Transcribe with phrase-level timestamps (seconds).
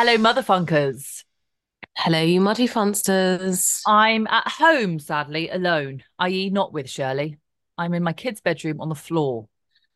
[0.00, 1.24] Hello, motherfunkers.
[1.96, 3.80] Hello, you muddy funsters.
[3.84, 7.38] I'm at home, sadly, alone, i.e., not with Shirley.
[7.76, 9.48] I'm in my kid's bedroom on the floor.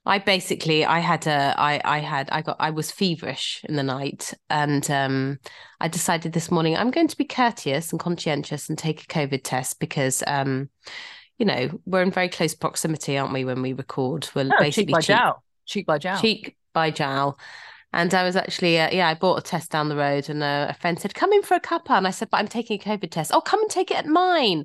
[0.05, 3.85] I basically, I had a, I, I had, I got, I was feverish in the
[3.85, 5.39] night, and um,
[5.81, 9.43] I decided this morning I'm going to be courteous and conscientious and take a COVID
[9.45, 10.69] test because, um,
[11.39, 13.45] you know, we're in very close proximity, aren't we?
[13.45, 15.45] When we record, we're Oh, basically cheek by jowl.
[15.65, 16.21] Cheek by jowl.
[16.21, 17.39] cheek by jowl.
[17.93, 20.69] And I was actually, uh, yeah, I bought a test down the road, and uh,
[20.71, 22.83] a friend said, "Come in for a cuppa," and I said, "But I'm taking a
[22.83, 24.65] COVID test." Oh, come and take it at mine.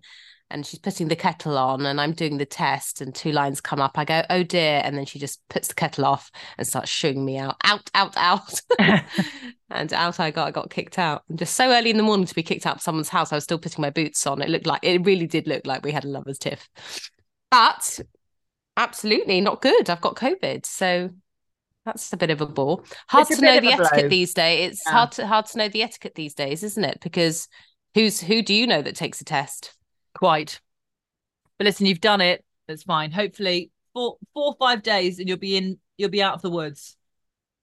[0.49, 3.81] And she's putting the kettle on, and I'm doing the test, and two lines come
[3.81, 3.97] up.
[3.97, 7.25] I go, "Oh dear!" And then she just puts the kettle off and starts shooing
[7.25, 8.61] me out, out, out, out,
[9.69, 10.47] and out I got.
[10.47, 11.23] I got kicked out.
[11.27, 13.35] And just so early in the morning to be kicked out of someone's house, I
[13.35, 14.41] was still putting my boots on.
[14.41, 16.69] It looked like it really did look like we had a lovers' tiff,
[17.51, 17.99] but
[18.77, 19.89] absolutely not good.
[19.89, 21.09] I've got COVID, so
[21.87, 22.83] that's a bit of a bore.
[23.07, 24.09] Hard It's to know the etiquette blow.
[24.09, 24.71] these days.
[24.71, 24.91] It's Yeah.
[24.91, 26.99] hard to hard to know the etiquette these days, isn't it?
[27.01, 27.47] Because
[27.95, 29.73] who's who do you know that takes a test?
[30.13, 30.59] Quite.
[31.57, 32.43] But listen, you've done it.
[32.67, 33.11] It's fine.
[33.11, 35.79] Hopefully, four, four or five days, and you'll be in.
[35.97, 36.95] You'll be out of the woods,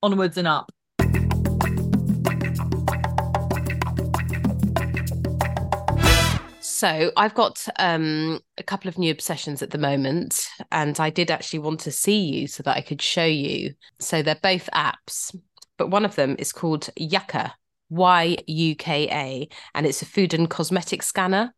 [0.02, 0.72] onwards and up.
[6.74, 11.30] So I've got um, a couple of new obsessions at the moment, and I did
[11.30, 13.74] actually want to see you so that I could show you.
[14.00, 15.32] So they're both apps,
[15.78, 17.52] but one of them is called Yuka,
[17.90, 21.54] Y U K A, and it's a food and cosmetic scanner.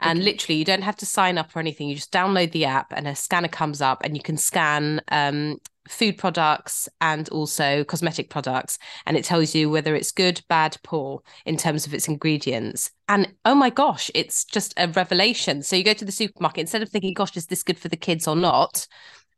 [0.00, 0.24] And Okay.
[0.32, 1.88] literally, you don't have to sign up or anything.
[1.88, 5.58] You just download the app, and a scanner comes up, and you can scan um,
[5.88, 11.22] food products and also cosmetic products, and it tells you whether it's good, bad, poor
[11.44, 12.90] in terms of its ingredients.
[13.08, 15.62] And oh my gosh, it's just a revelation.
[15.62, 17.96] So you go to the supermarket instead of thinking, "Gosh, is this good for the
[17.96, 18.86] kids or not?"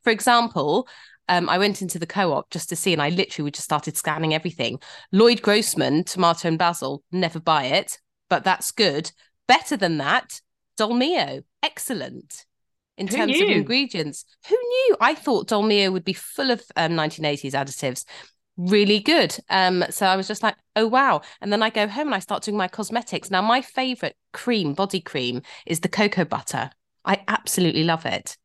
[0.03, 0.87] For example.
[1.31, 4.33] Um, I went into the co-op just to see, and I literally just started scanning
[4.33, 4.79] everything.
[5.11, 7.99] Lloyd Grossman, tomato and basil, never buy it,
[8.31, 9.11] but that's good.
[9.47, 10.41] Better than that,
[10.75, 12.45] Dolmio, excellent
[12.99, 14.25] in Who terms of ingredients.
[14.49, 14.97] Who knew?
[14.99, 18.03] I thought Dolmio would be full of um, 1980s additives.
[18.57, 19.37] Really good.
[19.49, 21.21] Um, so I was just like, oh wow.
[21.39, 23.31] And then I go home and I start doing my cosmetics.
[23.31, 26.71] Now, my favorite cream, body cream, is the cocoa butter.
[27.05, 28.37] I absolutely love it.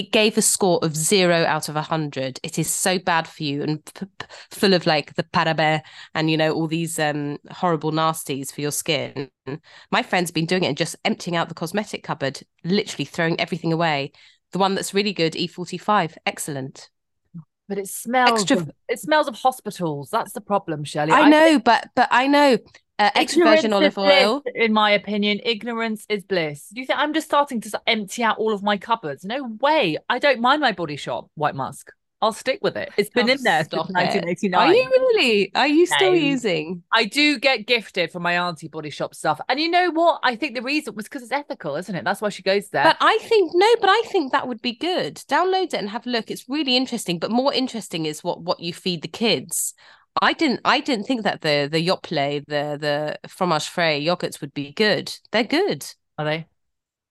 [0.00, 2.40] It gave a score of zero out of a hundred.
[2.42, 5.82] It is so bad for you and p- p- full of like the paraben
[6.14, 9.28] and you know all these um horrible nasties for your skin.
[9.90, 13.74] My friend's been doing it and just emptying out the cosmetic cupboard, literally throwing everything
[13.74, 14.12] away.
[14.52, 16.88] The one that's really good, E45, excellent.
[17.68, 18.40] But it smells.
[18.40, 20.08] Extra- Of, it smells of hospitals.
[20.08, 21.12] That's the problem, Shirley.
[21.12, 22.56] I know, but but I know
[23.00, 24.40] uh, extra virgin olive oil.
[24.40, 26.68] bliss, in my opinion, ignorance is bliss.
[26.72, 29.24] Do you think I'm just starting to empty out all of my cupboards?
[29.24, 29.96] No way.
[30.08, 31.90] I don't mind my body shop, White Musk.
[32.22, 32.90] I'll stick with it.
[32.98, 33.94] It's been Oh, in there since stop it.
[33.94, 34.60] 1989.
[34.68, 35.50] Are you really?
[35.54, 36.18] Are you still No.
[36.18, 36.82] using?
[36.92, 39.40] I do get gifted from my auntie body shop stuff.
[39.48, 40.20] And you know what?
[40.22, 42.04] I think the reason was because it's ethical, isn't it?
[42.04, 42.84] That's why she goes there.
[42.84, 45.14] But I think no, but I think that would be good.
[45.30, 46.30] Download it and have a look.
[46.30, 47.18] It's really interesting.
[47.18, 49.72] But more interesting is what what you feed the kids.
[50.20, 54.52] I didn't I didn't think that the the Yoplait, the the fromage frais yogurts would
[54.54, 55.12] be good.
[55.32, 55.86] They're good.
[56.18, 56.46] Are they?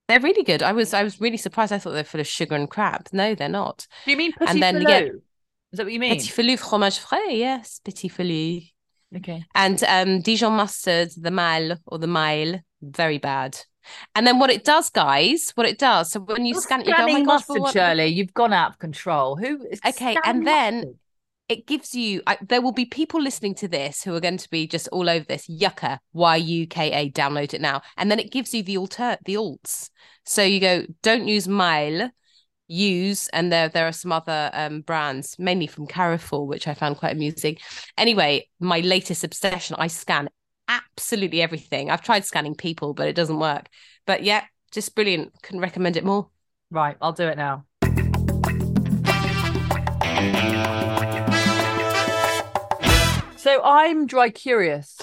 [0.08, 0.64] They're really good.
[0.64, 1.72] I was I was really surprised.
[1.72, 3.10] I thought they're full of sugar and crap.
[3.14, 3.88] No, they're not.
[4.06, 4.90] Do you mean petit And then, filou?
[4.90, 5.00] yeah.
[5.72, 6.16] Is that what you mean?
[6.16, 8.68] Petit filou fromage frais, yes, petit filou.
[9.16, 9.44] Okay.
[9.56, 13.58] And um, Dijon mustard, the mal or the Maille, very bad.
[14.14, 16.12] And then what it does, guys, what it does.
[16.12, 18.08] So when you You're scan, it, you go, oh my gosh, mustard, what- Shirley.
[18.08, 19.36] You've gone out of control.
[19.36, 20.96] Who is Okay, and then- mustard?
[21.50, 24.50] It gives you I, there will be people listening to this who are going to
[24.52, 25.48] be just all over this.
[25.48, 27.82] Yuka y-u-k-a download it now.
[27.98, 29.90] And then it gives you the alter the alts.
[30.26, 32.12] So you go don't use Maille
[32.68, 36.98] use and there there are some other um brands mainly from carrefour which i found
[36.98, 37.58] quite amusing.
[37.98, 40.30] Anyway my latest obsession i scan
[40.68, 41.90] absolutely everything.
[41.90, 43.70] I've tried scanning people but it doesn't work.
[44.06, 45.34] But yeah just brilliant.
[45.42, 46.30] Can recommend it more.
[46.70, 47.66] Right, I'll do it now.
[53.50, 55.00] So I'm dry curious,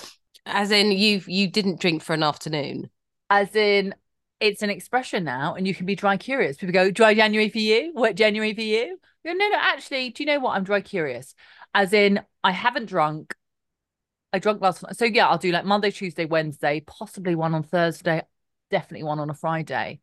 [0.46, 2.90] as in you you didn't drink for an afternoon
[3.28, 3.92] as in
[4.38, 6.56] it's an expression now, and you can be dry curious.
[6.56, 7.90] People go, dry January for you?
[7.96, 9.00] Wet January for you?
[9.24, 9.58] No, no, no.
[9.58, 10.54] Actually, do you know what?
[10.56, 11.34] I'm dry curious.
[11.74, 13.34] As in, I haven't drunk.
[14.32, 14.96] I drunk last night.
[14.96, 18.22] So yeah, I'll do like Monday, Tuesday, Wednesday, possibly one on Thursday,
[18.70, 19.98] definitely one on a Friday.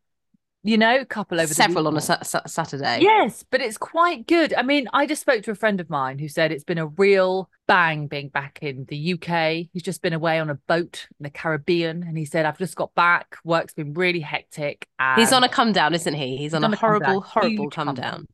[0.66, 3.76] You know, a couple over the several on a sa- sa- saturday Yes, but it's
[3.76, 4.54] quite good.
[4.54, 6.86] I mean, I just spoke to a friend of mine who said it's been a
[6.86, 9.68] real bang being back in the UK.
[9.72, 12.76] He's just been away on a boat in the Caribbean, and he said, "I've just
[12.76, 13.36] got back.
[13.44, 16.38] Work's been really hectic." He's on a come down, isn't he?
[16.38, 18.10] He's on on a a come horrible, horrible come come down.
[18.12, 18.28] down.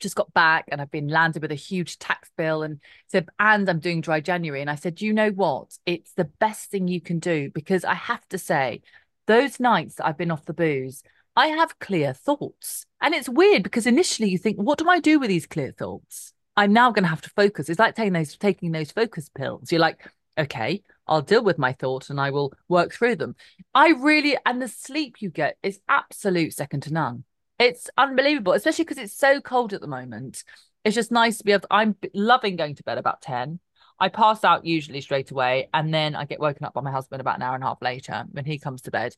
[0.00, 3.68] just got back and I've been landed with a huge tax bill and said, and
[3.70, 4.60] I'm doing dry January.
[4.60, 5.78] And I said, you know what?
[5.86, 8.82] It's the best thing you can do because I have to say,
[9.26, 12.86] those nights that I've been off the booze, I have clear thoughts.
[13.00, 16.32] And it's weird because initially you think, what do I do with these clear thoughts?
[16.56, 17.68] I'm now going to have to focus.
[17.68, 19.72] It's like taking those taking those focus pills.
[19.72, 20.06] You're like,
[20.36, 23.34] okay, I'll deal with my thoughts and I will work through them.
[23.74, 27.24] I really and the sleep you get is absolute second to none.
[27.58, 30.44] It's unbelievable, especially because it's so cold at the moment.
[30.84, 33.60] It's just nice to be able to, I'm loving going to bed about 10.
[33.98, 37.20] I pass out usually straight away and then I get woken up by my husband
[37.20, 39.14] about an hour and a half later when he comes to bed.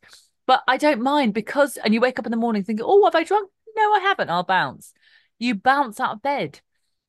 [0.47, 3.15] But I don't mind because and you wake up in the morning thinking, "Oh, have
[3.15, 4.31] I drunk?" No, I haven't.
[4.31, 4.93] I'll bounce.
[5.39, 6.61] You bounce out of bed.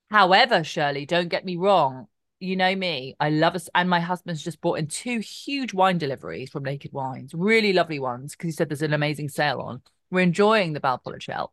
[0.10, 2.08] However, Shirley, don't get me wrong.
[2.40, 3.16] You know me.
[3.20, 3.70] I love us.
[3.74, 8.00] And my husband's just brought in two huge wine deliveries from Naked Wines, really lovely
[8.00, 9.82] ones, because he said there's an amazing sale on.
[10.12, 11.48] We're enjoying the Valpolicella.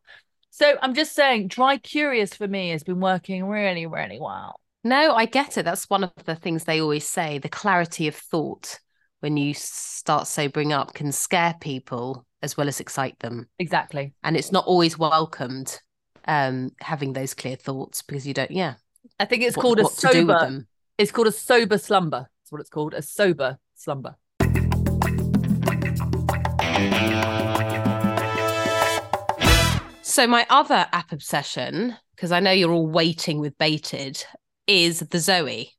[0.49, 4.59] So I'm just saying, Dry Curious for me has been working really, really well.
[4.83, 5.63] No, I get it.
[5.63, 8.79] That's one of the things they always say the clarity of thought
[9.23, 13.47] when you start sobering up can scare people as well as excite them.
[13.57, 14.13] Exactly.
[14.21, 15.79] And it's not always welcomed
[16.25, 18.75] um having those clear thoughts because you don't yeah.
[19.19, 20.65] I think it's what, called a sober
[20.97, 22.29] it's called a sober slumber.
[22.41, 24.15] That's what it's called, a sober slumber.
[30.01, 34.23] So my other app obsession, because I know you're all waiting with bated,
[34.67, 35.73] is the Zoe.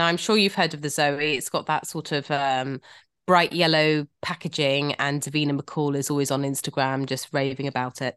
[0.00, 1.36] Now I'm sure you've heard of the Zoe.
[1.36, 2.80] It's got that sort of um,
[3.26, 8.16] bright yellow packaging and Davina McCall is always on Instagram just raving about it.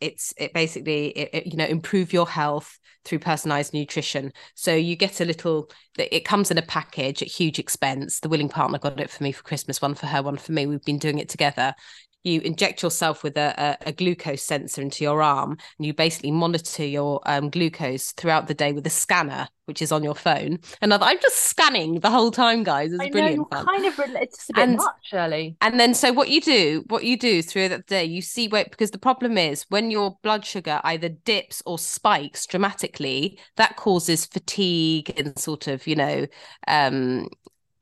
[0.00, 4.32] It's it basically it, it, you know improve your health through personalized nutrition.
[4.54, 8.20] So you get a little it comes in a package at huge expense.
[8.20, 10.64] The willing partner got it for me for Christmas, one for her, one for me.
[10.64, 11.74] We've been doing it together
[12.24, 16.30] you inject yourself with a, a, a, glucose sensor into your arm and you basically
[16.30, 20.58] monitor your um, glucose throughout the day with a scanner which is on your phone.
[20.80, 22.90] And i'm just scanning the whole time guys.
[22.90, 25.56] It's I brilliant know, kind of it's a bit and, much Shirley.
[25.60, 28.64] and then so what you do what you do through the day you see where
[28.64, 34.24] because the problem is when your blood sugar either dips or spikes dramatically that causes
[34.24, 36.26] fatigue and sort of you know
[36.66, 37.28] um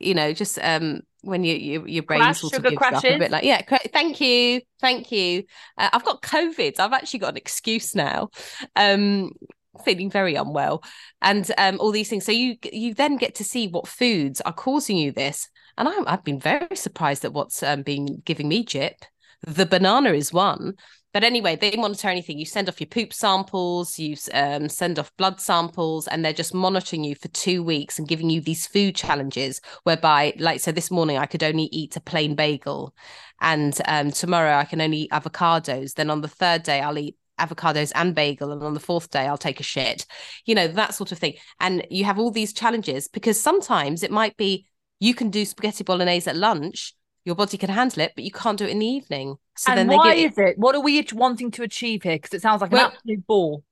[0.00, 3.04] you know just um when you, you your brain Crash, sort of gives crashes.
[3.04, 3.62] up a bit like yeah
[3.92, 5.44] thank you thank you.
[5.76, 8.28] Uh, i've got covid i've actually got an excuse now.
[8.74, 9.30] Um
[9.84, 10.82] feeling very unwell.
[11.20, 12.24] And um all these things.
[12.24, 15.48] So you you then get to see what foods are causing you this.
[15.78, 19.04] And i have been very surprised at what's um, been giving me jip
[19.46, 20.74] the banana is one
[21.16, 22.38] but anyway, they monitor anything.
[22.38, 26.52] You send off your poop samples, you um, send off blood samples, and they're just
[26.52, 29.62] monitoring you for two weeks and giving you these food challenges.
[29.84, 32.94] Whereby, like, so this morning I could only eat a plain bagel,
[33.40, 35.94] and um, tomorrow I can only eat avocados.
[35.94, 39.26] Then on the third day, I'll eat avocados and bagel and on the fourth day
[39.26, 40.06] i'll take a shit
[40.46, 44.10] you know that sort of thing and you have all these challenges because sometimes it
[44.10, 44.66] might be
[45.00, 46.94] you can do spaghetti bolognese at lunch
[47.26, 49.36] your body can handle it, but you can't do it in the evening.
[49.56, 50.32] So and then why give...
[50.32, 50.58] is it?
[50.58, 52.16] What are we wanting to achieve here?
[52.16, 53.62] Because it sounds like well, an absolute bore.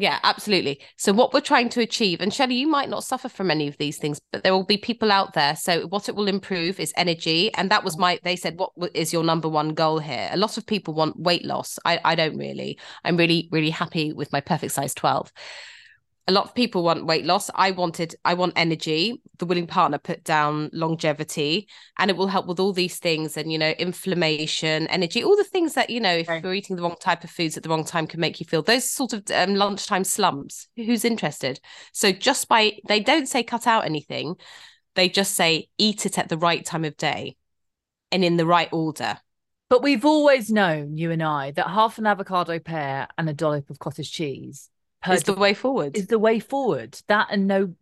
[0.00, 0.80] Yeah, absolutely.
[0.96, 3.76] So what we're trying to achieve, and Shelley, you might not suffer from any of
[3.78, 5.56] these things, but there will be people out there.
[5.56, 8.20] So what it will improve is energy, and that was my.
[8.22, 11.44] They said, "What is your number one goal here?" A lot of people want weight
[11.44, 11.80] loss.
[11.84, 12.78] I I don't really.
[13.04, 15.32] I'm really really happy with my perfect size twelve
[16.28, 17.50] a lot of people want weight loss.
[17.54, 19.20] I wanted, I want energy.
[19.38, 21.68] The willing partner put down longevity,
[21.98, 25.44] and it will help with all these things and, you know, inflammation, energy, all the
[25.44, 27.84] things that, you know, if you're eating the wrong type of foods at the wrong
[27.84, 30.68] time can make you feel those sort of um, lunchtime slumps.
[30.76, 31.60] Who's interested?
[31.94, 34.34] So just by, they don't say cut out anything,
[34.96, 37.36] they just say eat it at the right time of day
[38.12, 39.16] and in the right order.
[39.70, 43.70] But we've always known, you and I, that half an avocado pear and a dollop
[43.70, 44.68] of cottage cheese
[45.06, 45.96] is the way forward.
[45.96, 46.98] Is the way forward.
[47.08, 47.74] That and no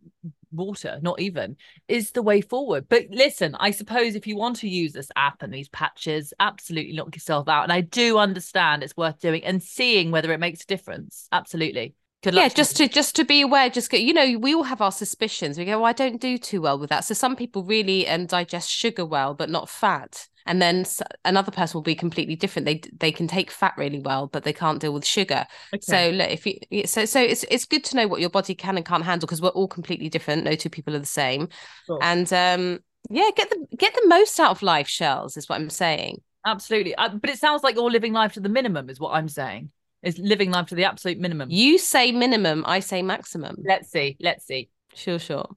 [0.52, 1.56] water, not even,
[1.88, 2.86] is the way forward.
[2.88, 6.94] But listen, I suppose if you want to use this app and these patches, absolutely
[6.94, 7.64] knock yourself out.
[7.64, 11.28] And I do understand it's worth doing and seeing whether it makes a difference.
[11.32, 11.94] Absolutely.
[12.24, 14.92] yeah, just to just to be aware, just get you know, we all have our
[14.92, 15.58] suspicions.
[15.58, 17.04] We go, well, I don't do too well with that.
[17.04, 20.84] So some people really um, digest sugar well, but not fat and then
[21.24, 22.66] another person will be completely different.
[22.66, 25.46] They they can take fat really well but they can't deal with sugar.
[25.74, 25.80] Okay.
[25.80, 28.76] so look if you so so it's it's good to know what your body can
[28.76, 30.44] and can't handle because we're all completely different.
[30.44, 31.48] No two people are the same.
[31.86, 31.98] Sure.
[32.02, 32.78] and um
[33.10, 36.20] yeah get the get the most out of life shells is what i'm saying.
[36.44, 36.94] Absolutely.
[36.94, 39.70] Uh, but it sounds like you're living life to the minimum is what i'm saying.
[40.02, 41.48] Is living life to the absolute minimum.
[41.50, 43.56] You say minimum i say maximum.
[43.64, 44.68] Let's see let's see.
[44.94, 45.48] Sure sure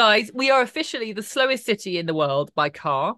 [0.00, 3.16] Guys, we are officially the slowest city in the world by car.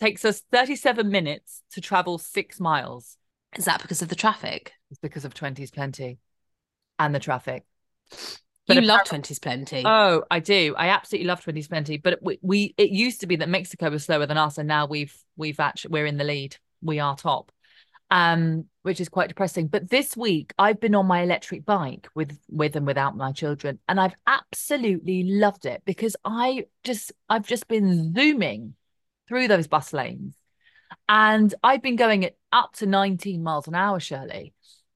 [0.00, 3.18] Takes us 37 minutes to travel six miles.
[3.54, 4.72] Is that because of the traffic?
[4.90, 6.18] It's because of 20s plenty
[6.98, 7.66] and the traffic.
[8.66, 9.82] But you love 20s plenty.
[9.84, 10.74] Oh, I do.
[10.78, 11.98] I absolutely love 20s plenty.
[11.98, 14.86] But we, we it used to be that Mexico was slower than us, and now
[14.86, 16.56] we've we've actually we're in the lead.
[16.80, 17.52] We are top.
[18.10, 19.66] Um, which is quite depressing.
[19.66, 23.80] But this week I've been on my electric bike with with and without my children,
[23.88, 28.74] and I've absolutely loved it because I just I've just been zooming
[29.28, 30.36] through those bus lanes
[31.08, 34.52] and I've been going at up to 19 miles an hour, Shirley.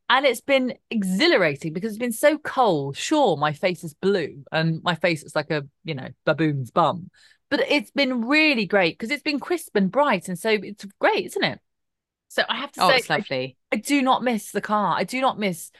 [0.08, 2.96] And it's been exhilarating because it's been so cold.
[2.96, 7.10] Sure, my face is blue and my face is like a, you know, baboon's bum.
[7.48, 10.28] But it's been really great because it's been crisp and bright.
[10.28, 11.60] And so it's great, isn't it?
[12.30, 13.56] So I have to oh, say, it's lovely.
[13.72, 14.94] I, I do not miss the car.
[14.96, 15.72] I do not miss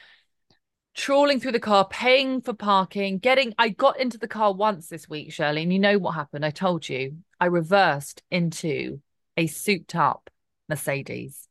[0.93, 3.53] trawling through the car, paying for parking, getting.
[3.57, 6.45] I got into the car once this week, Shirley, and you know what happened?
[6.45, 8.99] I told you I reversed into
[9.37, 10.29] a souped up
[10.67, 11.47] Mercedes.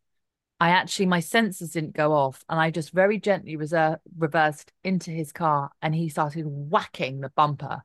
[0.61, 5.11] I actually, my sensors didn't go off, and I just very gently reser- reversed into
[5.11, 7.83] his car, and he started whacking the bumper.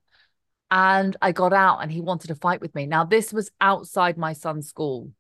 [0.70, 2.86] And I got out, and he wanted to fight with me.
[2.86, 5.12] Now, this was outside my son's school,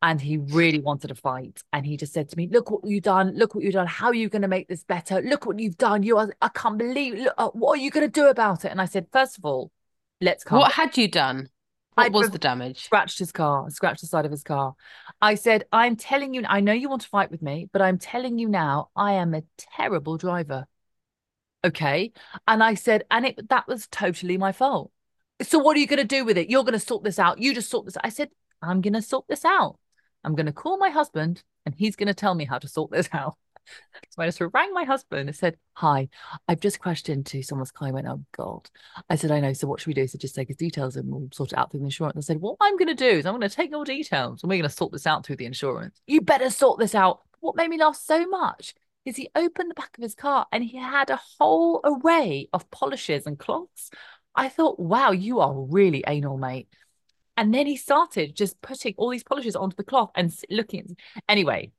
[0.00, 1.62] and he really wanted to fight.
[1.72, 3.36] And he just said to me, "Look what you've done!
[3.36, 3.86] Look what you've done!
[3.86, 5.20] How are you going to make this better?
[5.20, 6.02] Look what you've done!
[6.02, 7.14] You are, I can't believe.
[7.14, 9.44] Look, uh, what are you going to do about it?" And I said, first of
[9.44, 9.72] all,
[10.20, 11.48] let's calm." What had you done?
[11.94, 12.84] What I was the damage?
[12.84, 14.76] scratched his car, scratched the side of his car.
[15.20, 17.98] I said, I'm telling you, I know you want to fight with me, but I'm
[17.98, 20.66] telling you now, I am a terrible driver.
[21.64, 22.12] Okay.
[22.46, 24.92] And I said, and it that was totally my fault.
[25.42, 26.50] So what are you going to do with it?
[26.50, 27.40] You're going to sort this out.
[27.40, 27.96] You just sort this.
[28.02, 28.28] I said,
[28.62, 29.78] I'm going to sort this out.
[30.28, 32.90] I'm going to call my husband and he's going to tell me how to sort
[32.90, 33.36] this out.
[34.08, 36.08] So I just rang my husband and said, Hi,
[36.48, 37.88] I've just crashed into someone's car.
[37.88, 38.66] I went, Oh God.
[39.10, 39.52] I said, I know.
[39.52, 40.06] So what should we do?
[40.06, 42.16] So just take his details and we'll sort it out through the insurance.
[42.16, 44.48] I said, What I'm going to do is I'm going to take your details and
[44.48, 46.00] we're going to sort this out through the insurance.
[46.06, 47.20] You better sort this out.
[47.40, 48.72] What made me laugh so much
[49.04, 52.70] is he opened the back of his car and he had a whole array of
[52.70, 53.90] polishes and cloths.
[54.34, 56.68] I thought, wow, you are really anal, mate.
[57.38, 60.96] And then he started just putting all these polishes onto the cloth and looking.
[61.28, 61.70] Anyway,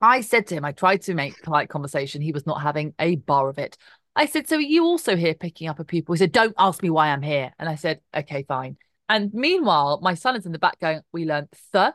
[0.00, 2.22] I said to him, I tried to make polite conversation.
[2.22, 3.76] He was not having a bar of it.
[4.16, 6.14] I said, So are you also here picking up a pupil?
[6.14, 7.52] He said, Don't ask me why I'm here.
[7.58, 8.78] And I said, Okay, fine.
[9.06, 11.92] And meanwhile, my son is in the back going, We learned th,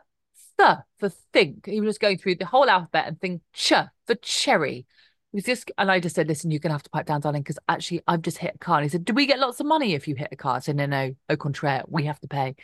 [0.56, 1.66] th for think.
[1.66, 3.72] He was just going through the whole alphabet and think ch
[4.06, 4.86] for cherry.
[5.32, 7.20] It was just, and I just said, Listen, you're going to have to pipe down,
[7.20, 8.76] darling, because actually I've just hit a car.
[8.76, 10.54] And he said, Do we get lots of money if you hit a car?
[10.54, 12.54] I said, No, no, au contraire, we have to pay.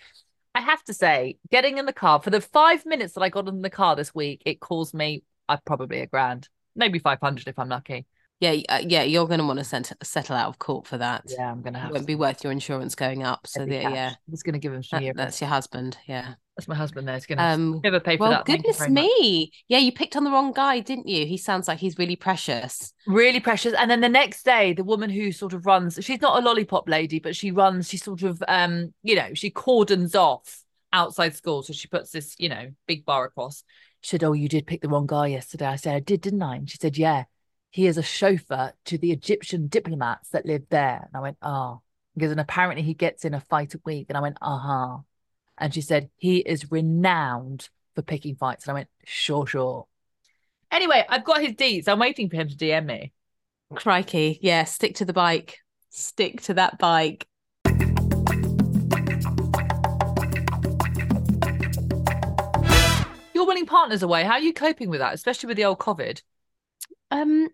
[0.88, 3.68] To say, getting in the car for the five minutes that I got in the
[3.68, 8.06] car this week, it caused me uh, probably a grand, maybe 500 if I'm lucky.
[8.40, 11.24] Yeah, uh, yeah, you're going to want to sent- settle out of court for that.
[11.26, 13.46] Yeah, I'm going to have It won't be worth your insurance going up.
[13.46, 15.98] So the, yeah, just going to give him that- that's your husband.
[16.06, 16.34] Yeah.
[16.56, 17.14] That's my husband there.
[17.16, 17.80] He's going to Um.
[17.84, 18.44] never pay for Well, that.
[18.46, 19.04] Goodness very much.
[19.20, 19.52] me.
[19.68, 21.26] Yeah, you picked on the wrong guy, didn't you?
[21.26, 22.92] He sounds like he's really precious.
[23.06, 23.74] Really precious.
[23.74, 26.88] And then the next day, the woman who sort of runs, she's not a lollipop
[26.88, 31.62] lady, but she runs, she sort of, um, you know, she cordons off outside school.
[31.62, 33.64] So she puts this, you know, big bar across.
[34.00, 35.66] She said, Oh, you did pick the wrong guy yesterday.
[35.66, 36.56] I said, I did, didn't I?
[36.56, 37.24] And she said, Yeah,
[37.70, 41.04] he is a chauffeur to the Egyptian diplomats that live there.
[41.06, 41.82] And I went, Oh,
[42.14, 44.06] because and apparently he gets in a fight a week.
[44.08, 44.98] And I went, Uh huh.
[45.56, 48.64] And she said, He is renowned for picking fights.
[48.64, 49.86] And I went, Sure, sure.
[50.70, 51.88] Anyway, I've got his deeds.
[51.88, 53.12] I'm waiting for him to DM me.
[53.74, 54.38] Crikey.
[54.42, 55.58] Yeah, stick to the bike.
[55.90, 57.26] Stick to that bike.
[63.38, 64.24] Your willing partner's away.
[64.24, 66.20] How are you coping with that, especially with the old COVID?
[67.12, 67.46] Um,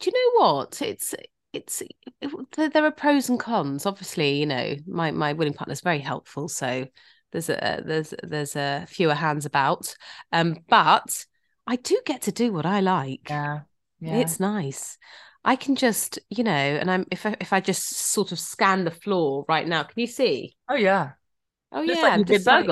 [0.00, 0.82] do you know what?
[0.82, 1.14] It's
[1.52, 1.84] it's
[2.20, 3.86] it, there, are pros and cons.
[3.86, 6.88] Obviously, you know, my my willing partner is very helpful, so
[7.30, 9.94] there's a there's there's a fewer hands about.
[10.32, 11.24] Um, but
[11.64, 13.30] I do get to do what I like.
[13.30, 13.60] Yeah.
[14.00, 14.16] yeah.
[14.16, 14.98] It's nice.
[15.44, 18.82] I can just, you know, and I'm if I if I just sort of scan
[18.82, 20.56] the floor right now, can you see?
[20.68, 21.12] oh yeah.
[21.70, 22.66] Oh yeah, like you did like-.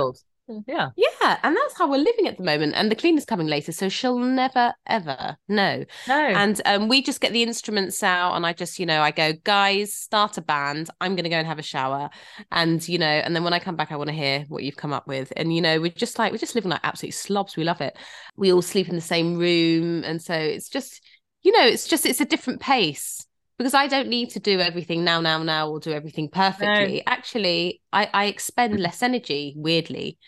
[0.49, 0.91] Yeah.
[0.97, 2.75] yeah, and that's how we're living at the moment.
[2.75, 5.85] And the cleaner's coming later, so she'll never ever know.
[6.09, 6.15] No.
[6.15, 9.33] And um, we just get the instruments out, and I just, you know, I go,
[9.45, 10.91] guys, start a band.
[11.01, 12.11] I'm going to go and have a shower,
[12.51, 14.77] and you know, and then when I come back, I want to hear what you've
[14.77, 15.33] come up with.
[15.37, 17.57] And you know, we're just like we're just living like absolute slobs.
[17.57, 17.97] We love it.
[18.37, 21.03] We all sleep in the same room, and so it's just,
[21.43, 23.27] you know, it's just it's a different pace
[23.59, 27.03] because I don't need to do everything now, now, now, or do everything perfectly.
[27.07, 29.55] Actually, I I expend less energy.
[29.57, 30.19] Weirdly,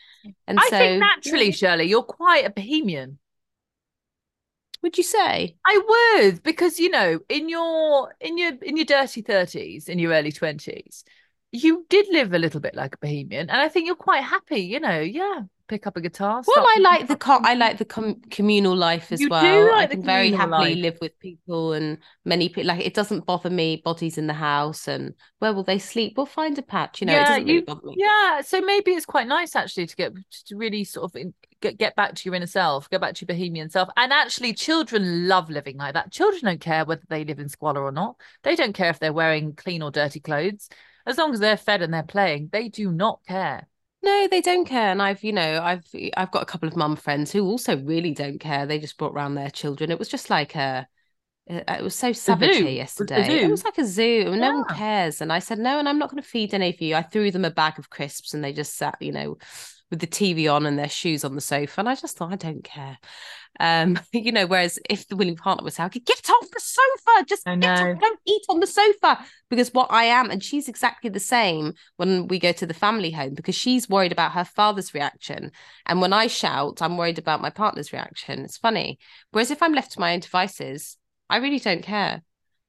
[0.47, 1.53] and I so think naturally, yeah.
[1.53, 3.19] Shirley, you're quite a bohemian.
[4.85, 5.57] would you say?
[5.67, 10.13] I would, because you know, in your in your in your dirty thirties, in your
[10.13, 11.05] early twenties,
[11.51, 14.61] you did live a little bit like a bohemian, and I think you're quite happy.
[14.61, 15.43] You know, yeah.
[15.67, 16.43] Pick up a guitar.
[16.47, 19.75] Well, I like the com- I like the com- communal life as You do well.
[19.75, 20.83] I like the can very happily life.
[20.83, 22.67] live with people and many people.
[22.67, 23.81] Like it doesn't bother me.
[23.85, 26.15] Bodies in the house and where will they sleep?
[26.17, 27.01] We'll find a patch.
[27.01, 27.95] You know, it yeah, doesn't really bother me.
[27.97, 30.13] Yeah, so maybe it's quite nice actually to get
[30.49, 33.23] to really sort of in, get get back to your inner self, get back to
[33.27, 33.89] your bohemian self.
[33.97, 36.13] And actually, children love living like that.
[36.13, 38.17] Children don't care whether they live in squalor or not.
[38.43, 40.69] They don't care if they're wearing clean or dirty clothes.
[41.07, 43.69] As long as they're fed and they're playing, they do not care.
[44.05, 44.91] No, they don't care.
[44.91, 45.85] And I've, you know, I've
[46.17, 48.67] I've got a couple of mum friends who also really don't care.
[48.67, 49.91] They just brought round their children.
[49.91, 50.87] It was just like a
[51.47, 53.43] it was so savage here It was a yesterday.
[53.43, 54.37] It was like a zoo.
[54.37, 55.21] No one cares.
[55.21, 56.95] And I said, no, and I'm not going to feed any of you.
[56.95, 59.37] I threw them a bag of crisps and they just sat, you know,
[59.91, 61.81] with the TV on and their shoes on the sofa.
[61.81, 62.99] And I just thought, I don't care.
[63.61, 67.25] Um, you know, whereas if the willing partner was saying, okay, get off the sofa,
[67.27, 69.25] just get off, don't eat on the sofa.
[69.51, 73.11] Because what I am, and she's exactly the same when we go to the family
[73.11, 75.53] home, because she's worried about her father's reaction.
[75.87, 78.41] And when I shout, I'm worried about my partner's reaction.
[78.41, 78.99] It's funny.
[79.31, 80.97] Whereas if I'm left to my own devices,
[81.31, 82.23] I really don't care.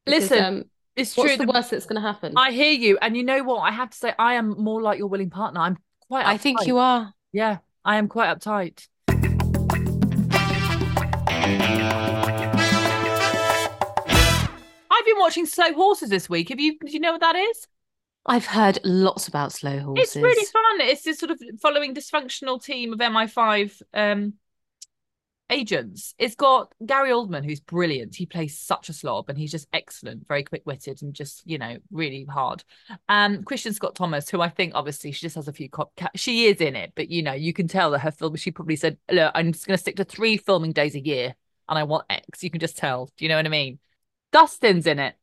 [0.05, 0.63] Because, Listen, um,
[0.95, 1.37] It's what's true.
[1.37, 2.33] the the- worst that's going to happen?
[2.37, 3.61] I hear you, and you know what?
[3.61, 5.61] I have to say, I am more like your willing partner.
[5.61, 6.25] I'm quite.
[6.25, 7.13] I think you are.
[7.33, 8.87] Yeah, I am quite uptight.
[14.91, 16.49] I've been watching Slow Horses this week.
[16.49, 16.77] Have you?
[16.79, 17.67] Do you know what that is?
[18.27, 20.15] I've heard lots about slow horses.
[20.15, 20.81] It's really fun.
[20.81, 24.33] It's this sort of following dysfunctional team of MI5 um,
[25.49, 26.15] agents.
[26.17, 28.15] It's got Gary Oldman, who's brilliant.
[28.15, 31.77] He plays such a slob, and he's just excellent, very quick-witted, and just you know
[31.91, 32.63] really hard.
[33.09, 35.91] Um, Kristin Scott Thomas, who I think obviously she just has a few cop.
[36.15, 38.35] She is in it, but you know you can tell that her film.
[38.35, 41.35] She probably said, "Look, I'm just going to stick to three filming days a year,
[41.69, 43.11] and I want X." You can just tell.
[43.17, 43.79] Do you know what I mean?
[44.31, 45.15] Dustin's in it.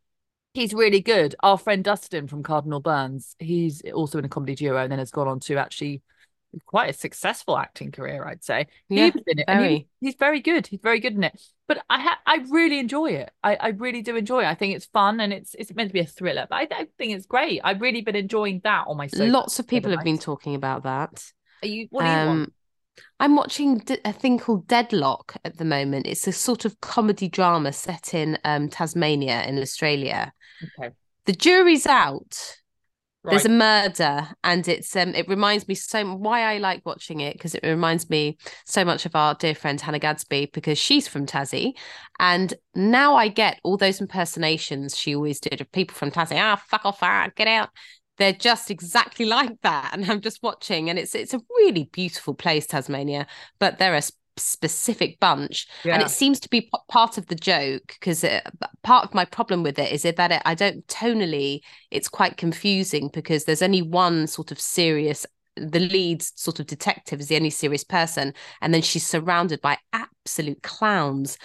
[0.54, 1.34] He's really good.
[1.40, 5.10] Our friend Dustin from Cardinal Burns, he's also in a comedy duo and then has
[5.10, 6.02] gone on to actually
[6.66, 8.66] quite a successful acting career, I'd say.
[8.88, 9.44] Yeah, he was in it.
[9.48, 10.66] and he- he's very good.
[10.66, 11.40] He's very good in it.
[11.68, 13.30] But I ha- I really enjoy it.
[13.42, 14.46] I, I really do enjoy it.
[14.46, 16.86] I think it's fun and it's it's meant to be a thriller, but I, I
[16.98, 17.60] think it's great.
[17.64, 19.08] I've really been enjoying that on my.
[19.14, 21.24] Lots of people have been talking about that.
[21.62, 22.28] Are you what do you want?
[22.48, 22.52] Um,
[23.18, 26.06] I'm watching d- a thing called Deadloch at the moment.
[26.06, 30.32] It's a sort of comedy drama set in um, Tasmania in Australia.
[30.78, 30.92] Okay.
[31.24, 32.56] The jury's out.
[33.28, 35.14] There's a murder, and it's um.
[35.14, 39.06] It reminds me so why I like watching it because it reminds me so much
[39.06, 41.72] of our dear friend Hannah Gadsby because she's from Tassie,
[42.18, 46.38] and now I get all those impersonations she always did of people from Tassie.
[46.38, 47.70] Ah, fuck off, ah, get out.
[48.18, 52.34] They're just exactly like that, and I'm just watching, and it's it's a really beautiful
[52.34, 53.26] place, Tasmania,
[53.58, 57.34] but they're a s- specific bunch and it seems to be p- part of the
[57.34, 58.40] joke because uh,
[58.82, 63.10] part of my problem with it is that it, I don't tonally it's quite confusing
[63.12, 67.50] because there's only one sort of serious the lead sort of detective is the only
[67.50, 71.36] serious person and then she's surrounded by absolute clowns.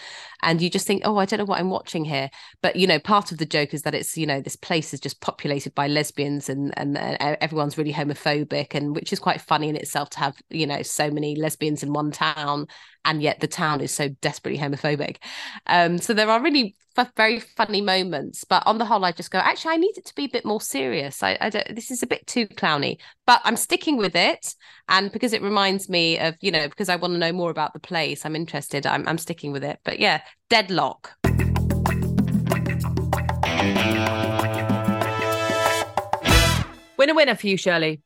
[0.43, 2.29] And you just think oh I don't know what I'm watching here.
[2.61, 4.99] But you know part of the joke is that it's you know this place is
[4.99, 9.69] just populated by lesbians and and uh, everyone's really homophobic and which is quite funny
[9.69, 12.67] in itself to have you know so many lesbians in one town
[13.07, 15.17] and yet the town is so desperately homophobic.
[15.65, 19.31] Um so there are really f- very funny moments but on the whole I just
[19.31, 21.23] go actually I need it to be a bit more serious.
[21.23, 22.97] I, I don't this is a bit too clowny.
[23.25, 24.53] But I'm sticking with it
[24.89, 27.73] and because it reminds me of you know because I want to know more about
[27.73, 29.79] the place I'm interested I'm, I'm sticking with it.
[29.83, 31.09] But yeah deadloch.
[36.97, 38.01] Winner winner for you, Shirley.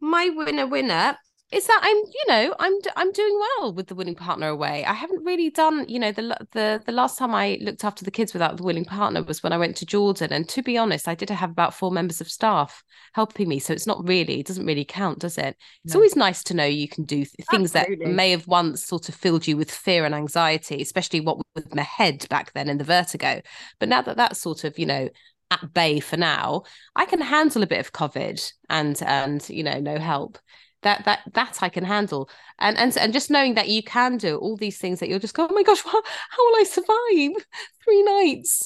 [0.00, 1.16] my winner winner
[1.52, 4.84] is that I'm you know I'm I'm doing well with the willing partner away.
[4.84, 8.10] I haven't really done you know the the the last time I looked after the
[8.10, 11.06] kids without the willing partner was when I went to Jordan and to be honest
[11.06, 12.82] I did have about four members of staff
[13.14, 15.56] helping me so it's not really it doesn't really count does it?
[15.84, 16.00] It's No.
[16.00, 18.06] always nice to know you can do th- things Absolutely.
[18.06, 21.72] that may have once sort of filled you with fear and anxiety especially what with
[21.74, 23.40] my head back then and the vertigo
[23.78, 25.08] but now that that's sort of you know
[25.52, 26.64] at bay for now
[26.96, 30.38] I can handle a bit of COVID and and you know no help.
[30.86, 34.36] That that that I can handle, and and and just knowing that you can do
[34.38, 37.44] all these things that you'll just go, oh my gosh, what, how will I survive
[37.84, 38.62] three nights?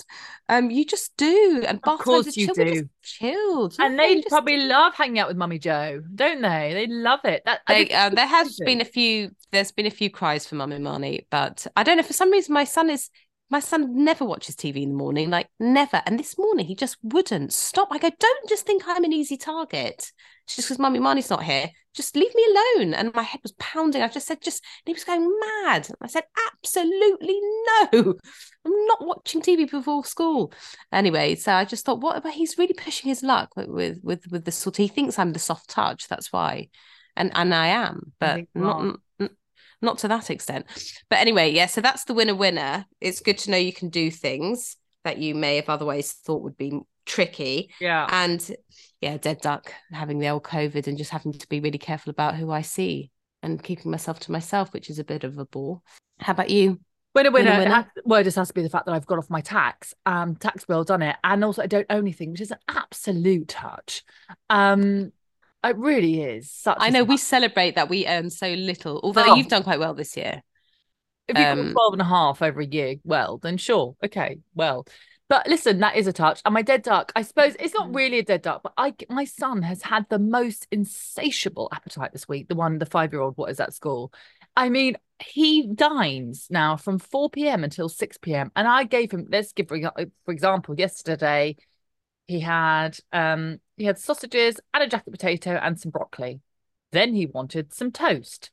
[0.50, 2.64] Um, you just do, and bath course you do.
[2.64, 6.72] just chilled, And they just- probably love hanging out with Mummy Joe, don't they?
[6.74, 7.42] They love it.
[7.46, 9.30] That They, uh, there has been a few.
[9.52, 12.02] There's been a few cries for Mummy Marnie, but I don't know.
[12.02, 13.08] For some reason, my son is
[13.50, 16.02] My son never watches TV in the morning, like never.
[16.06, 17.88] And this morning he just wouldn't stop.
[17.90, 20.12] I go, don't just think I'm an easy target.
[20.46, 22.94] She Just because Mummy Marnie's not here, just leave me alone.
[22.94, 24.02] And my head was pounding.
[24.02, 25.28] I just said, just, he was going
[25.64, 25.88] mad.
[26.00, 28.14] I said, absolutely no.
[28.64, 30.52] I'm not watching TV before school.
[30.92, 34.26] Anyway, so I just thought, what about he's really pushing his luck with with with,
[34.30, 34.76] with the sort.
[34.76, 36.08] He thinks I'm the soft touch.
[36.08, 36.68] That's why,
[37.16, 39.00] and and I am, but I not
[39.82, 40.66] not to that extent.
[41.08, 41.66] But anyway, yeah.
[41.66, 42.86] So that's the winner winner.
[43.00, 46.56] It's good to know you can do things that you may have otherwise thought would
[46.56, 47.70] be tricky.
[47.80, 48.06] Yeah.
[48.10, 48.56] And
[49.00, 52.36] yeah, dead duck having the old COVID and just having to be really careful about
[52.36, 53.10] who I see
[53.42, 55.80] and keeping myself to myself, which is a bit of a bore.
[56.18, 56.80] How about you?
[57.14, 57.50] Winner, winner.
[57.50, 57.74] winner, winner.
[57.74, 59.94] Has, well, it just has to be the fact that I've got off my tax,
[60.06, 63.48] um, tax bill, done it, and also I don't own anything, which is an absolute
[63.48, 64.04] touch.
[64.48, 65.12] Um,
[65.64, 66.50] it really is.
[66.50, 69.34] Such I know we celebrate that we earn so little, although oh.
[69.34, 70.42] you've done quite well this year.
[71.28, 73.94] If you've um, got 12 and a half over a year, well, then sure.
[74.04, 74.86] Okay, well.
[75.28, 76.42] But listen, that is a touch.
[76.44, 77.94] And my dead duck, I suppose it's not mm.
[77.94, 82.26] really a dead duck, but I my son has had the most insatiable appetite this
[82.26, 82.48] week.
[82.48, 84.12] The one, the five year old, what is at school?
[84.56, 87.62] I mean, he dines now from 4 p.m.
[87.62, 88.50] until 6 p.m.
[88.56, 91.56] And I gave him, let's give, for example, yesterday
[92.26, 96.40] he had um he had sausages and a jacket potato and some broccoli.
[96.92, 98.50] Then he wanted some toast.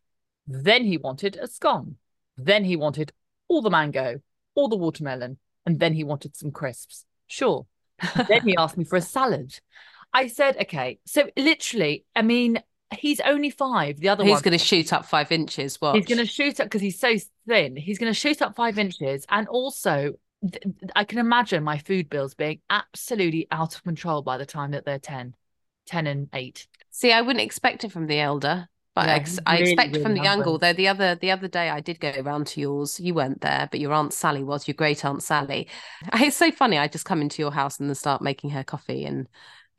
[0.48, 1.98] Then he wanted a scone.
[2.38, 3.12] Then he wanted
[3.48, 4.22] all the mango,
[4.56, 7.06] all the watermelon, and then he wanted some crisps.
[7.28, 7.66] Sure.
[8.28, 9.60] then he asked me for a salad.
[10.14, 11.00] I said, okay.
[11.06, 12.62] So literally, I mean,
[12.96, 14.00] he's only five.
[14.00, 15.80] The other one he's going to shoot up five inches.
[15.82, 17.16] Well, he's going to shoot up because he's so
[17.48, 17.76] thin.
[17.76, 20.14] He's going to shoot up five inches, and also
[20.96, 24.86] I can imagine my food bills being absolutely out of control by the time that
[24.86, 25.36] they're 10,
[25.88, 26.68] 10 and 8.
[26.92, 30.04] See, I wouldn't expect it from the elder, but yeah, I, ex- I expect really
[30.04, 30.48] from the younger.
[30.48, 33.00] Although the other the other day I did go around to yours.
[33.00, 34.68] You weren't there, but your aunt Sally was.
[34.68, 35.68] Your great aunt Sally.
[36.14, 36.78] It's so funny.
[36.78, 39.28] I just come into your house and then start making her coffee and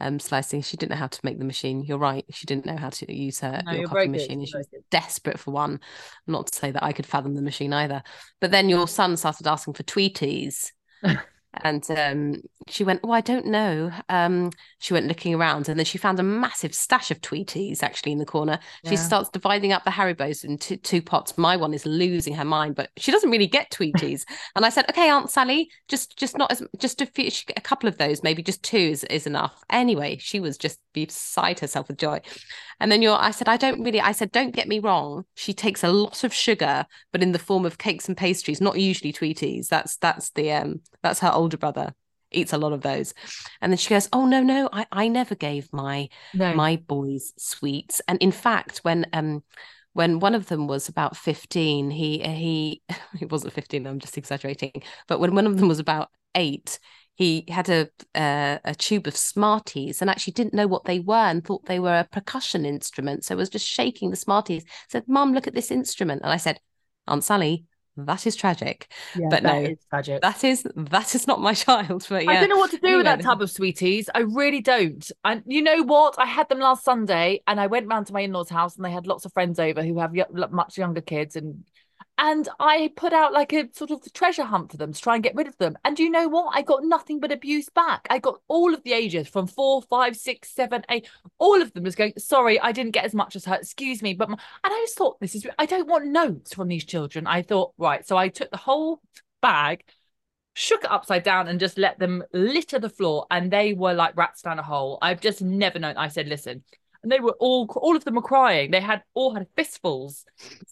[0.01, 0.63] um, slicing.
[0.63, 1.83] She didn't know how to make the machine.
[1.83, 2.25] You're right.
[2.31, 4.41] She didn't know how to use her no, your coffee machine.
[4.41, 5.81] And she was desperate for one.
[6.27, 8.03] Not to say that I could fathom the machine either.
[8.41, 10.73] But then your son started asking for Tweeties.
[11.63, 15.87] and um, she went, "Oh, I don't know." Um, she went looking around, and then
[15.87, 18.59] she found a massive stash of Tweeties actually in the corner.
[18.83, 18.91] Yeah.
[18.91, 21.37] She starts dividing up the Haribos into two pots.
[21.39, 24.25] My one is losing her mind, but she doesn't really get Tweeties.
[24.57, 27.89] and I said, "Okay, Aunt Sally, just just not as just a few, a couple
[27.89, 31.99] of those, maybe just two is, is enough." Anyway, she was just beside herself with
[31.99, 32.21] joy.
[32.81, 35.25] And then you're, I said, I don't really, I said, don't get me wrong.
[35.35, 38.79] She takes a lot of sugar, but in the form of cakes and pastries, not
[38.79, 39.69] usually Tweeties.
[39.69, 41.95] That's that's the um that's her older brother
[42.31, 43.15] eats a lot of those.
[43.61, 46.55] And then she goes, Oh no, no, I, I never gave my no.
[46.55, 48.01] my boys sweets.
[48.09, 49.43] And in fact, when um
[49.95, 52.83] when one of them was about 15, he he
[53.19, 56.79] he wasn't 15, I'm just exaggerating, but when one of them was about eight,
[57.15, 61.17] he had a, a, a tube of Smarties and actually didn't know what they were
[61.17, 63.25] and thought they were a percussion instrument.
[63.25, 64.65] So was just shaking the Smarties.
[64.89, 66.61] Said, "Mum, look at this instrument." And I said,
[67.09, 67.65] "Aunt Sally,
[68.07, 70.23] that is tragic." Yeah, but no, is tragic.
[70.23, 72.07] That is that is not my child.
[72.09, 72.31] But yeah.
[72.31, 72.99] I don't know what to do anyway.
[72.99, 74.09] with that tub of sweeties.
[74.15, 75.11] I really don't.
[75.25, 76.17] And you know what?
[76.19, 78.93] I had them last Sunday, and I went round to my in-laws' house, and they
[78.93, 80.15] had lots of friends over who have
[80.51, 81.65] much younger kids and
[82.19, 85.23] and I put out like a sort of treasure hunt for them to try and
[85.23, 85.79] get rid of them.
[85.85, 86.53] And you know what?
[86.53, 88.09] I got nothing but abuse back.
[88.11, 91.09] I got all of the ages from four, five, six, seven, eight.
[91.39, 93.55] All of them was going, sorry, I didn't get as much as her.
[93.55, 94.15] Excuse me.
[94.15, 97.29] But, and I just thought, this is, I don't want notes from these children.
[97.29, 98.05] I thought, right.
[98.05, 99.01] So I took the whole
[99.41, 99.85] bag,
[100.55, 103.27] shook it upside down and just let them litter the floor.
[103.31, 104.99] And they were like rats down a hole.
[105.01, 105.97] I've just never known.
[105.97, 106.65] I said, listen,
[107.03, 108.71] and they were all all of them were crying.
[108.71, 110.25] They had all had fistfuls,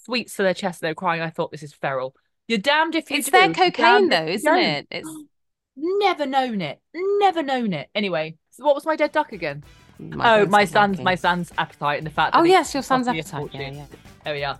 [0.04, 0.80] sweets to their chest.
[0.80, 1.22] They were crying.
[1.22, 2.14] I thought this is feral.
[2.48, 3.18] You're damned if you.
[3.18, 4.62] It's do, their cocaine though, isn't don't.
[4.62, 4.86] it?
[4.90, 5.10] It's
[5.76, 6.80] never known it.
[6.94, 7.88] Never known it.
[7.94, 9.64] Anyway, so what was my dead duck again?
[9.98, 12.34] My oh, my son's my son's appetite and the fact.
[12.36, 13.50] oh yes, your son's appetite.
[13.52, 13.86] Yeah, yeah.
[14.24, 14.58] There we are.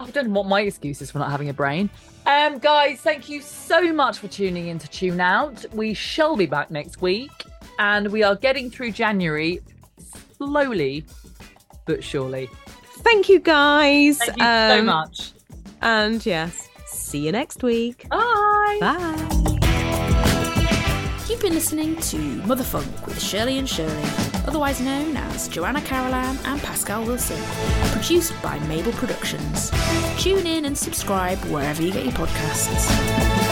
[0.00, 1.90] I don't know what my excuse is for not having a brain.
[2.24, 5.64] Um, guys, thank you so much for tuning in to Tune Out.
[5.72, 7.30] We shall be back next week,
[7.78, 9.60] and we are getting through January
[10.38, 11.04] slowly
[11.88, 12.48] but surely.
[13.02, 14.18] Thank you, guys.
[14.18, 15.32] Thank you um, so much.
[15.80, 18.08] And yes, see you next week.
[18.08, 18.78] Bye.
[18.80, 19.48] Bye.
[21.28, 24.02] You've been listening to Motherfunk with Shirley and Shirley,
[24.46, 27.40] otherwise known as Joanna Carolan and Pascal Wilson,
[27.92, 29.70] produced by Mabel Productions.
[30.18, 33.47] Tune in and subscribe wherever you get your podcasts.